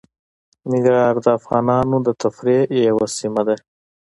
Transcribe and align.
ننګرهار 0.71 1.15
د 1.25 1.27
افغانانو 1.39 1.97
د 2.07 2.09
تفریح 2.21 2.63
یوه 2.87 2.97
وسیله 3.03 3.41
ده. 3.47 3.55